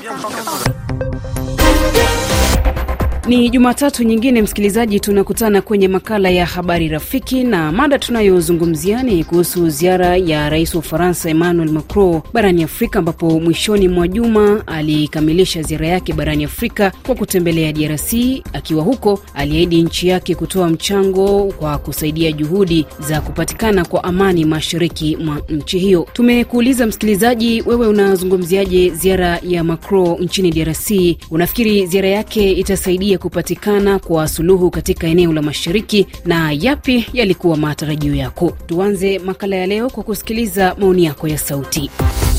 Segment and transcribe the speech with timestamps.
[0.00, 0.89] 你也不放开自
[3.28, 9.68] Ni Jumatatu nyingine, msikilizaji, tunakutana kwenye makala ya habari rafiki, na mada tunayozungumzia ni kuhusu
[9.68, 15.86] ziara ya rais wa Ufaransa Emmanuel Macron barani Afrika, ambapo mwishoni mwa juma alikamilisha ziara
[15.86, 18.12] yake barani Afrika kwa kutembelea DRC.
[18.52, 25.16] Akiwa huko, aliahidi nchi yake kutoa mchango kwa kusaidia juhudi za kupatikana kwa amani mashariki
[25.16, 26.06] mwa nchi hiyo.
[26.12, 30.90] Tumekuuliza msikilizaji, wewe unazungumziaje ziara ya Macron nchini DRC?
[31.30, 38.14] Unafikiri ziara yake itasaidia kupatikana kwa suluhu katika eneo la mashariki na yapi yalikuwa matarajio
[38.14, 38.52] yako?
[38.66, 41.90] Tuanze makala ya leo kwa kusikiliza maoni yako ya sauti.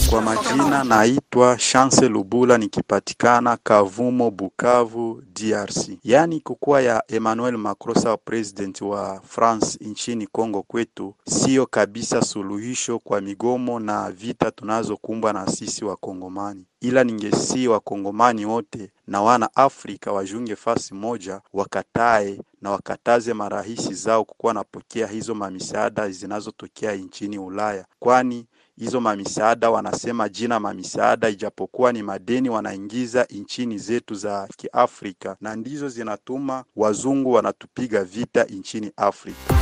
[0.10, 0.84] Kwa majina
[1.32, 5.90] naitwa Chance Lubula nikipatikana Kavumo, Bukavu, DRC.
[6.04, 13.00] Yaani kukuwa ya Emmanuel Macron sawa president wa France nchini Kongo kwetu siyo kabisa suluhisho
[13.00, 20.12] kwa migomo na vita tunazokumbwa na sisi Wakongomani, ila ningesi Wakongomani wote na wana Afrika
[20.12, 27.86] wajunge fasi moja, wakatae na wakataze marahisi zao kukuwa napokea hizo mamisaada zinazotokea nchini Ulaya,
[28.00, 28.46] kwani
[28.82, 35.90] hizo mamisaada wanasema jina mamisaada, ijapokuwa ni madeni wanaingiza nchini zetu za Kiafrika, na ndizo
[35.90, 39.54] zinatuma wazungu wanatupiga vita nchini Afrika.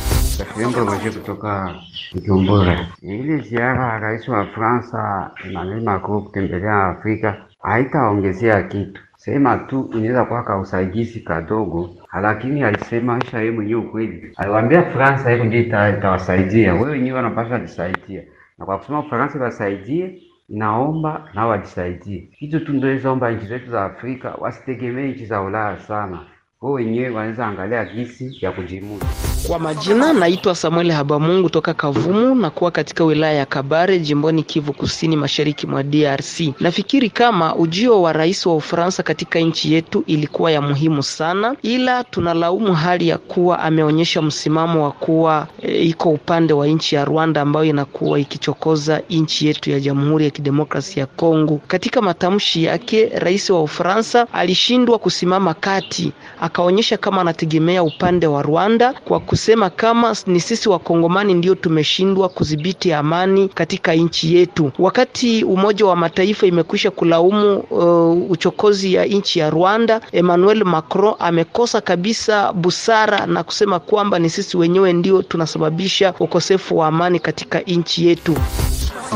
[0.76, 1.74] Roje kutoka
[2.14, 2.86] Bujumbura.
[3.02, 10.24] Ili ziara ya rais wa Fransa Emmanuel Macron kutembelea Afrika haitaongezea kitu, sema tu inaweza
[10.24, 11.90] kuwa kausaidizi kadogo,
[12.22, 18.22] lakini alisema isha yeye mwenyewe ukweli, aliwaambia Fransa hiyo ndio itawasaidia, wewe wenyewe wanapaswa jisaidia
[18.60, 22.28] na kwa kusema Ufaransa wasaidie, inaomba nao wajisaidie.
[22.32, 22.94] Hizo tu ndio
[23.30, 26.26] nchi zetu za Afrika wasitegemee nchi za Ulaya sana,
[26.60, 29.06] wao wenyewe wanaweza angalia gisi ya kujimudu.
[29.46, 34.72] Kwa majina naitwa Samuel Habamungu toka Kavumu na kuwa katika wilaya ya Kabare jimboni Kivu
[34.72, 36.40] Kusini mashariki mwa DRC.
[36.60, 42.04] Nafikiri kama ujio wa rais wa Ufaransa katika nchi yetu ilikuwa ya muhimu sana, ila
[42.04, 47.40] tunalaumu hali ya kuwa ameonyesha msimamo wa kuwa e, iko upande wa nchi ya Rwanda
[47.40, 51.60] ambayo inakuwa ikichokoza nchi yetu ya Jamhuri ya Kidemokrasia ya Kongo.
[51.68, 58.92] Katika matamshi yake, rais wa Ufaransa alishindwa kusimama kati, akaonyesha kama anategemea upande wa Rwanda
[58.92, 65.86] kwa kusema kama ni sisi wakongomani ndio tumeshindwa kudhibiti amani katika nchi yetu, wakati Umoja
[65.86, 70.00] wa Mataifa imekwisha kulaumu uh, uchokozi ya nchi ya Rwanda.
[70.12, 76.86] Emmanuel Macron amekosa kabisa busara na kusema kwamba ni sisi wenyewe ndio tunasababisha ukosefu wa
[76.86, 78.36] amani katika nchi yetu.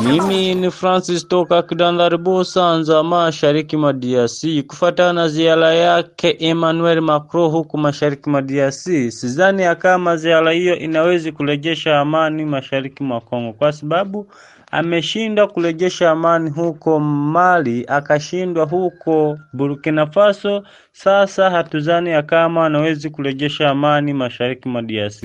[0.03, 4.63] Mimi ni Francis toka Kidandari Busanza, mashariki mwa DRC.
[4.67, 11.33] Kufuatana na ziara yake Emmanuel Macron huku mashariki mwa DRC, sidhani kama ziara hiyo inawezi
[11.33, 14.27] kurejesha amani mashariki mwa Kongo, kwa sababu
[14.71, 20.63] ameshindwa kurejesha amani huko Mali, akashindwa huko Burkina Faso.
[20.93, 25.25] Sasa hatuzani ya kama anawezi kurejesha amani mashariki mwa DRC.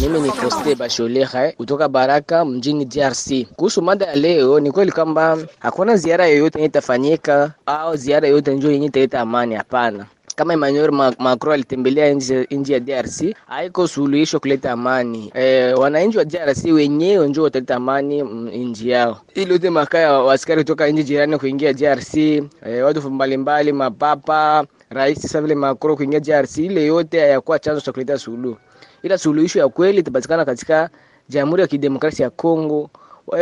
[0.00, 3.46] Mimi ni Foste Basholera kutoka Baraka mjini DRC.
[3.56, 8.54] Kuhusu mada ya leo, ni kweli kwamba hakuna ziara yoyote yenye itafanyika au ziara yoyote
[8.54, 9.54] njoo yenye italeta amani.
[9.54, 10.06] Hapana.
[10.36, 12.10] Kama Emmanuel Macron alitembelea
[12.50, 15.30] nchi ya DRC haiko suluhisho kuleta amani.
[15.34, 18.22] E, wananchi wa DRC wenyewe ndio wataleta amani
[18.64, 19.20] nchi yao.
[19.34, 22.42] Ili yote makaya wasikari kutoka nchi jirani kuingia DRC, e,
[22.84, 28.18] watu mbalimbali, mapapa, rais sasa vile Macron kuingia DRC, ile yote hayakuwa chanzo cha kuleta
[28.18, 28.56] suluhu
[29.04, 30.90] ila suluhisho ya kweli itapatikana katika
[31.28, 32.90] Jamhuri ya Kidemokrasia ya Kongo.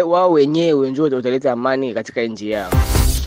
[0.06, 2.70] Wao wenyewe ndio wataleta amani katika nchi yao.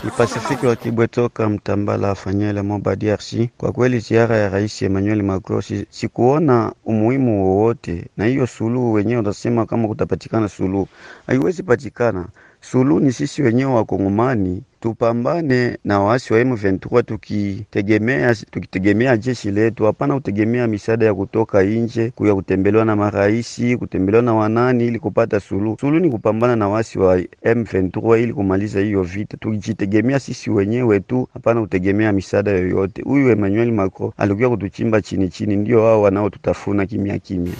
[0.04, 3.34] Ni Pasifiki wa Kibwe toka Mtambala Fanyele Moba DRC.
[3.58, 9.66] Kwa kweli ziara ya Rais Emmanuel Macron sikuona umuhimu wowote, na hiyo suluhu wenyewe utasema
[9.66, 10.88] kama kutapatikana suluhu,
[11.26, 12.26] haiwezi patikana.
[12.70, 20.14] Suluhu ni sisi wenyewe Wakongomani tupambane na waasi wa M23 tukitegemea tukitegemea jeshi letu, hapana
[20.14, 25.76] kutegemea misaada ya kutoka nje, kuya kutembelewa na maraisi, kutembelewa na wanani ili kupata suluhu.
[25.80, 31.28] Suluhu ni kupambana na waasi wa M23 ili kumaliza hiyo vita, tukijitegemea sisi wenyewe tu,
[31.34, 33.02] hapana kutegemea misaada yoyote.
[33.02, 37.52] Huyu Emmanuel Macron alikuwa kutuchimba chini chini, ndio wao wanaotutafuna kimya kimya.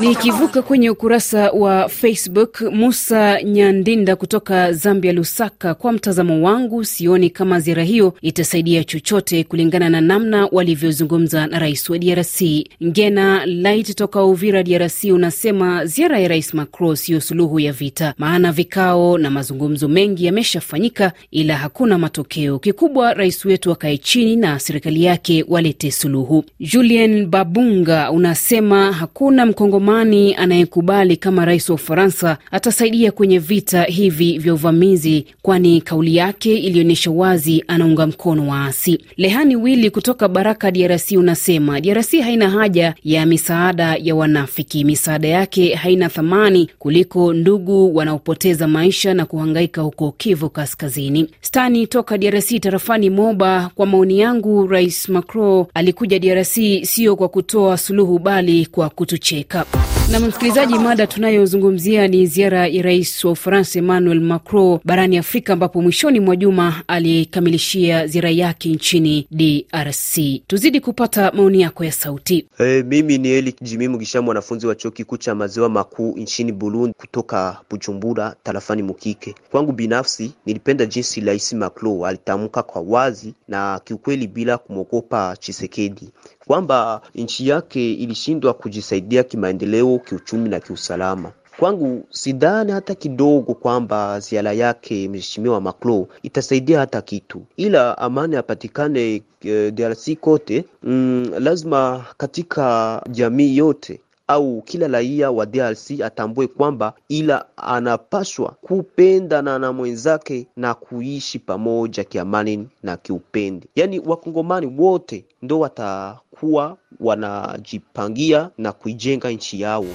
[0.00, 7.60] Nikivuka kwenye ukurasa wa Facebook, Musa Nyandinda kutoka Zambia, Lusaka, kwa mtazamo wangu sioni kama
[7.60, 12.42] ziara hiyo itasaidia chochote kulingana na namna walivyozungumza na rais wa DRC.
[12.84, 18.52] Ngena Light toka Uvira, DRC, unasema ziara ya rais Macron siyo suluhu ya vita, maana
[18.52, 22.58] vikao na mazungumzo mengi yameshafanyika, ila hakuna matokeo.
[22.58, 26.44] Kikubwa rais wetu akae chini na serikali yake walete suluhu.
[26.60, 34.38] Julien Babunga unasema hakuna mkongomani mkongomani anayekubali kama rais wa Ufaransa atasaidia kwenye vita hivi
[34.38, 38.98] vya uvamizi, kwani kauli yake ilionyesha wazi anaunga mkono waasi.
[39.16, 44.84] Lehani Wili kutoka Baraka, DRC, unasema DRC haina haja ya misaada ya wanafiki.
[44.84, 51.26] Misaada yake haina thamani kuliko ndugu wanaopoteza maisha na kuhangaika huko Kivu Kaskazini.
[51.40, 57.76] Stani toka DRC tarafani Moba, kwa maoni yangu, Rais Macron alikuja DRC sio kwa kutoa
[57.78, 59.64] suluhu bali kwa kutucheka.
[60.10, 65.82] Na msikilizaji, mada tunayozungumzia ni ziara ya rais wa Ufaransa Emmanuel Macron barani Afrika, ambapo
[65.82, 70.18] mwishoni mwa juma alikamilishia ziara yake nchini DRC.
[70.46, 72.46] Tuzidi kupata maoni yako ya sauti.
[72.58, 76.94] Hey, mimi ni Eli Jimi Mugisha, mwanafunzi wa chuo kikuu cha maziwa makuu nchini Burundi,
[76.98, 79.34] kutoka Bujumbura tarafani Mukike.
[79.50, 86.08] Kwangu binafsi, nilipenda jinsi rais Macron alitamka kwa wazi na kiukweli bila kumwogopa Chisekedi
[86.50, 91.32] kwamba nchi yake ilishindwa kujisaidia kimaendeleo, kiuchumi na kiusalama.
[91.56, 99.22] Kwangu sidhani hata kidogo kwamba ziara yake mheshimiwa Macron itasaidia hata kitu, ila amani apatikane
[99.44, 100.64] e, DRC kote.
[100.82, 109.58] Mm, lazima katika jamii yote au kila raia wa DRC atambue kwamba ila anapaswa kupendana
[109.58, 113.66] na mwenzake na kuishi pamoja kiamani na kiupendi.
[113.76, 119.86] Yaani wakongomani wote ndo watakuwa wanajipangia na kuijenga nchi yao.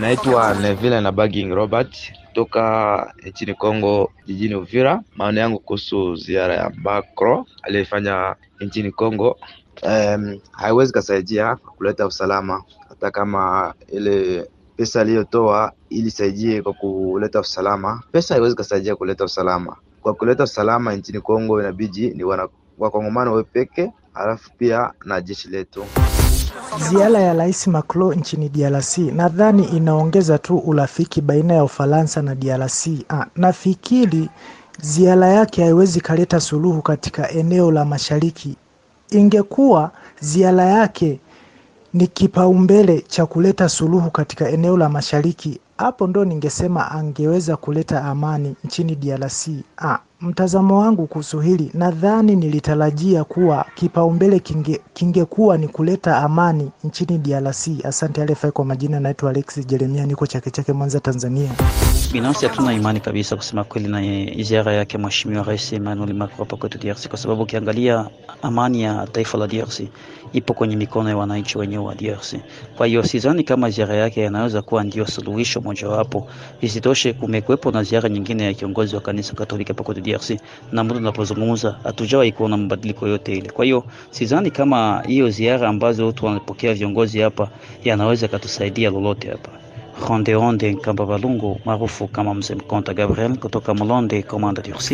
[0.00, 5.00] Naitwa Neville na Baging Robert kutoka nchini Kongo, jijini Uvira.
[5.16, 9.38] Maoni yangu kuhusu ziara ya Macron aliyefanya nchini Kongo,
[9.82, 12.62] um, haiwezi kasaidia kuleta usalama
[13.00, 19.76] hata kama ile pesa aliyotoa ilisaidie kwa kuleta usalama, pesa haiwezi kasaidia kuleta usalama.
[20.02, 22.48] Kwa kuleta usalama nchini Kongo inabidi ni wana
[22.78, 25.84] wakongomano we peke, alafu pia na jeshi letu.
[26.90, 32.86] Ziara ya Rais Macron nchini DRC nadhani inaongeza tu urafiki baina ya Ufaransa na DRC.
[33.08, 34.28] Ah, nafikiri
[34.82, 38.56] ziara yake haiwezi kaleta suluhu katika eneo la mashariki.
[39.10, 41.20] Ingekuwa ziara yake
[41.94, 48.56] ni kipaumbele cha kuleta suluhu katika eneo la mashariki, hapo ndo ningesema angeweza kuleta amani
[48.64, 49.48] nchini DRC.
[49.78, 57.18] Ah, mtazamo wangu kuhusu hili, nadhani nilitarajia kuwa kipaumbele kinge, kingekuwa ni kuleta amani nchini
[57.18, 57.68] DRC.
[57.84, 58.50] Asante RFI.
[58.50, 61.50] Kwa majina naitwa Alex Jeremia, niko Chake Chake, Mwanza, Tanzania.
[62.12, 66.78] Binafsi hatuna imani kabisa kusema kweli na ziara yake Mheshimiwa Rais Emmanuel Macron hapa kwetu
[66.78, 68.06] DRC, kwa sababu ukiangalia
[68.42, 69.80] amani ya taifa la DRC
[70.32, 72.34] ipo kwenye mikono ya wananchi wenyewe wa DRC.
[72.76, 76.28] Kwa hiyo sidhani kama ziara yake yanaweza kuwa ndio suluhisho mojawapo.
[76.60, 80.40] Isitoshe, kumekuwepo na ziara nyingine ya kiongozi wa kanisa Katoliki hapa kwetu DRC,
[80.72, 83.50] na muda tunapozungumza hatujawahi kuona mabadiliko yote ile.
[83.50, 87.48] Kwa hiyo sidhani kama hiyo ziara ambazo watu wanapokea viongozi hapa
[87.84, 89.50] yanaweza katusaidia lolote hapa.
[90.08, 94.90] Ronde Ronde Nkamba Balungu maarufu kama Mzee Mkonta Gabriel kutoka Mlonde, Komanda DRC.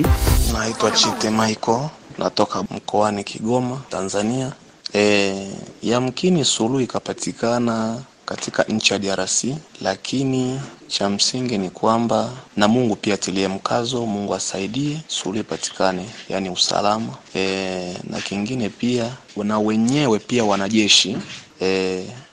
[0.52, 1.88] Naitwa Chite Michael,
[2.18, 4.52] natoka mkoani Kigoma, Tanzania.
[4.94, 5.34] E,
[5.82, 9.44] yamkini suluhu ikapatikana katika nchi ya DRC,
[9.80, 16.50] lakini cha msingi ni kwamba na Mungu pia atilie mkazo, Mungu asaidie suluhu ipatikane, yaani
[16.50, 19.10] usalama e, na kingine pia
[19.44, 21.16] na wenyewe pia wanajeshi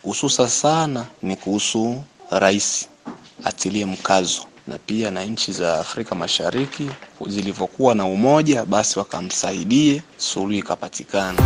[0.03, 2.87] hususa e, sana ni kuhusu rais
[3.43, 6.89] atilie mkazo na pia na nchi za Afrika Mashariki
[7.27, 11.39] zilivyokuwa na umoja, basi wakamsaidie suluhu ikapatikana.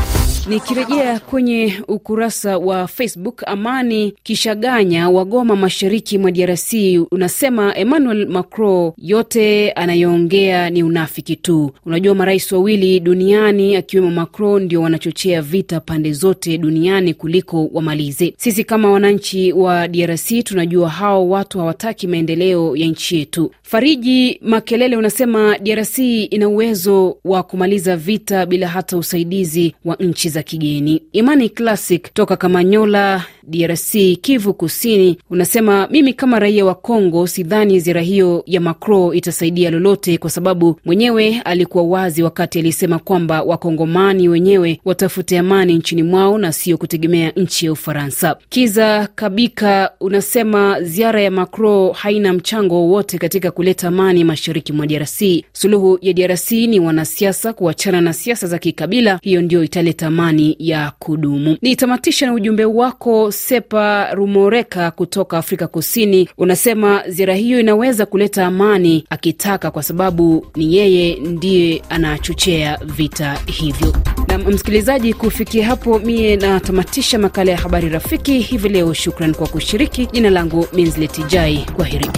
[0.49, 6.73] Nikirejea kwenye ukurasa wa Facebook, Amani Kishaganya wa Goma, mashariki mwa DRC,
[7.11, 11.71] unasema Emmanuel Macron yote anayoongea ni unafiki tu.
[11.85, 18.33] Unajua, marais wawili duniani akiwemo Macron ndio wanachochea vita pande zote duniani kuliko wamalize.
[18.37, 23.51] Sisi kama wananchi wa DRC tunajua hao watu hawataki maendeleo ya nchi yetu.
[23.63, 30.43] Fariji Makelele unasema DRC ina uwezo wa kumaliza vita bila hata usaidizi wa nchi za
[30.43, 31.01] kigeni.
[31.11, 33.91] Imani Classic toka Kamanyola, DRC,
[34.21, 40.17] Kivu Kusini, unasema mimi kama raia wa Kongo sidhani ziara hiyo ya Macron itasaidia lolote,
[40.17, 46.51] kwa sababu mwenyewe alikuwa wazi wakati alisema kwamba wakongomani wenyewe watafute amani nchini mwao na
[46.53, 48.35] sio kutegemea nchi ya Ufaransa.
[48.49, 55.21] Kiza Kabika unasema ziara ya Macron haina mchango wowote katika kuleta amani mashariki mwa DRC.
[55.53, 60.91] Suluhu ya DRC ni wanasiasa kuachana na siasa za kikabila, hiyo ndio italeta amani ya
[60.99, 61.57] kudumu.
[61.61, 69.03] Nitamatisha na ujumbe wako Sepa Rumoreka kutoka Afrika Kusini, unasema ziara hiyo inaweza kuleta amani
[69.09, 73.93] akitaka, kwa sababu ni yeye ndiye anachochea vita hivyo.
[74.27, 78.93] Na msikilizaji, kufikia hapo mie natamatisha makala ya habari rafiki hivi leo.
[78.93, 80.05] Shukran kwa kushiriki.
[80.05, 82.09] Jina langu Minzletijai, kwa heri.